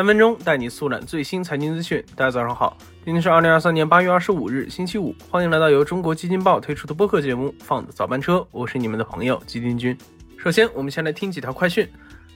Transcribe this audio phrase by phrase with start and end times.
[0.00, 2.02] 三分钟带你速览最新财经资讯。
[2.16, 5.14] 大家早上好，今天是二零二三年八月二十五日，星期五。
[5.28, 9.94] 欢迎来到由中国基金报推出的播客节目《放的早班车》，我是你们的朋友基金君。
[10.38, 11.86] 首先，我们先来听几条快讯。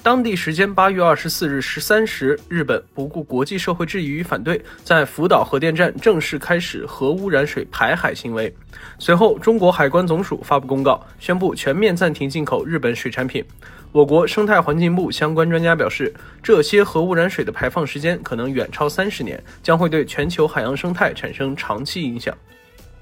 [0.00, 8.54] 当地时间八月二十四日十三时，日本不顾国际社会质疑与反对，在福岛核电站正式开始核污染水排海行为。
[8.98, 13.44] 随后，中国海关总署发布公告，宣布全面暂停进口日本水产品。
[13.90, 22.34] 我国生态环境部相关专家表示，这些核污染水的排放时间可能远超三十年，将会对全球海洋生态产生长期影响。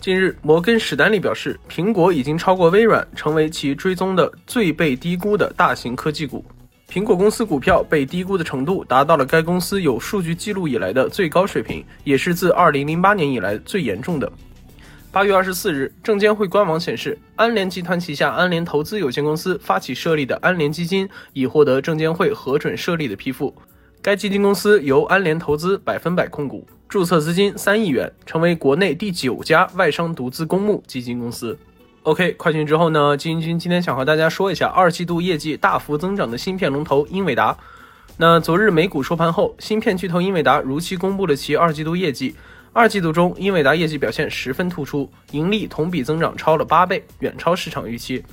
[0.00, 6.44] 近日，摩根史丹利表示，苹果已经超过微软，成为其追踪的最被低估的大型科技股。
[6.90, 14.32] 苹果公司股票被低估的程度达到了该公司有数据记录以来的最高水平，也是自2008年以来最严重的。
[15.12, 23.54] 八月二十四日，证监会官网显示，安联集团旗下安联投资有限公司发起设立的安联基金已获得证监会核准设立的批复。
[24.00, 31.58] 该基金公司由安联投资百分百控股，注册资金三亿元，成为国内第九家外商独资公募基金公司。
[32.08, 33.14] OK，快讯之后呢？
[33.18, 37.54] 基金君今天想和大家说一下二季度业绩大幅增长的芯片龙头英伟达。
[38.16, 42.34] 那昨日美股收盘后，芯片巨头英伟达如期公布了其二季度业绩。
[42.72, 48.24] 二季度中，英伟达业绩表现十分突出，盈利同比增长超了八倍，远超市场预期。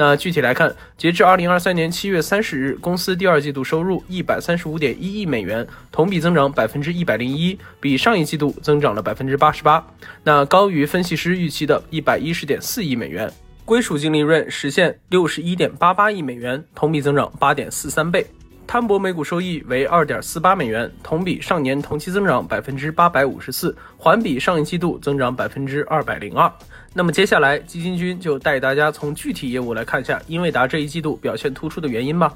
[0.00, 9.84] 那具体来看，截至二零二三年七月三十日，公司第二季度收入一百三十五点一亿美元，同比增长百分之一百零一，比上一季度增长了百分之八十八。
[10.22, 13.28] 那高于分析师预期的一百一十点四亿美元，
[13.64, 18.24] 归属净利润实现六十一点八八亿美元，同比增长八点四三倍。
[18.68, 26.52] 摊薄每股收益为二点四八美元，同比上年同期增长百分之八百五十四，环比上一季度增长百分之二百零二。
[26.92, 32.34] 那么接下来，基金君就带大家从具体业务来看一下英伟达这一季度表现突出的原因吧。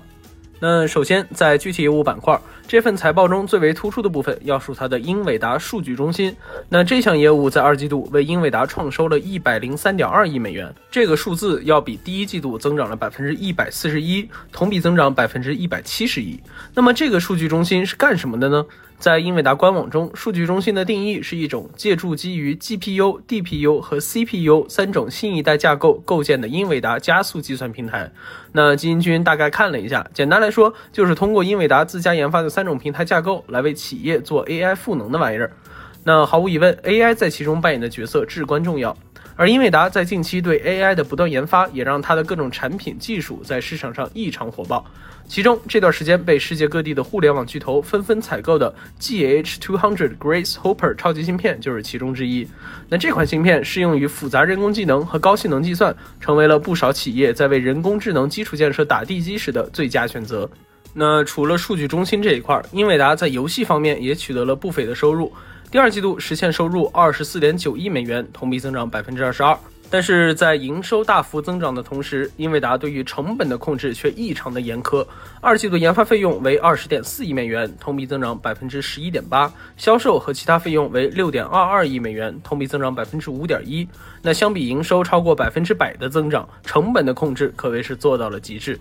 [0.64, 6.36] 那首先，在具体业务板块，这份财报中最为突出的部分要数它的英伟达数据中心。
[6.68, 16.40] 那这项业务在二季度为英伟达创收了一百零三点二亿美元，这个数字要比第一季度增长了百分之一百四十一，同比增长百分之一百七十一。
[16.74, 18.64] 那么这个数据中心是干什么的呢？
[19.02, 28.12] 在英伟达官网中，数据中心的定义是一种借助基于 GPU、DPU 和 CPU 三种新一代架构构建的英伟达加速计算平台。
[28.52, 35.50] 那基金君大概看了一下，简单来说，就是通过英伟达自家研发的三种平台架构来为企业做 AI 赋能的玩意儿。
[36.04, 38.96] 那毫无疑问，AI 在其中扮演的角色至关重要。
[39.36, 44.84] 而英伟达在近期对 AI 的不断研发，也让它的各种产品技术在市场上异常火爆。
[45.26, 52.46] 其中，这段时间被世界各地的互联网巨头纷纷采购的 GH200 Grace Hopper 超级芯片就是其中之一。
[52.88, 60.50] 那这款芯片适用于复杂人工智能和高性能计算，成为了不少企业在为人工智能基础建设打地基时的最佳选择。
[60.92, 65.32] 那除了数据中心这一块，英伟达在游戏方面也取得了不菲的收入。
[65.72, 69.58] 第二季度实现收入二十四点九亿美元，同比增长百分之二十二。
[69.88, 75.06] 但是在营收大幅增长的同时，英伟达对于成本的控制却异常的严苛。
[75.40, 83.88] 二季度研发费用为二十点四亿美元，同比增长百分之十一点八；销售和其他费用为六点二二亿美元，同比增长百分之五点一。
[84.20, 88.78] 那相比营收超过百分之百的增长，成本的控制可谓是做到了极致。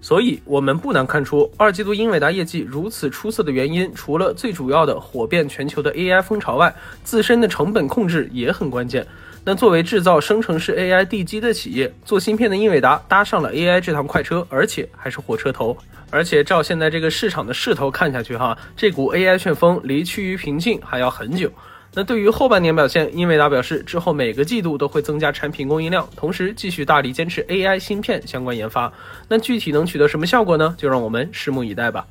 [0.00, 6.74] 所以，我们不难看出，二季度英伟达业绩如此出色的原因，除了最主要的火遍全球的 AI 风潮外，
[7.04, 9.06] 自身的成本控制也很关键。
[9.44, 15.76] 那作为制造生成式 AI 地基的企业，做芯片的英伟达搭上了 AI 这趟快车，而且还是火车头。
[16.10, 21.50] 而且照现在这个市场的势头看下去，哈，这股 AI 旋风离趋于平静还要很久。
[21.92, 28.92] 那对于后半年表现，英伟达表示，之后每个季度都会增加产品供应量，同时继续大力坚持 AI 芯片相关研发。
[29.28, 30.74] 那具体能取得什么效果呢？
[30.78, 32.06] 就让我们拭目以待吧。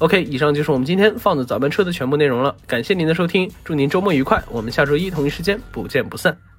[0.00, 2.56] OK，以上就是我们今天放的早班车的全部内容了。
[2.66, 6.53] 感谢您的收听，祝您周末愉快，我们下周一同一时间不见不散。